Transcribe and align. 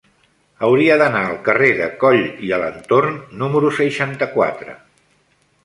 Hauria 0.67 0.95
d'anar 1.01 1.21
al 1.25 1.37
carrer 1.47 1.67
de 1.81 1.89
Coll 2.05 2.23
i 2.49 2.51
Alentorn 2.59 3.21
número 3.45 3.73
seixanta-quatre. 3.83 4.77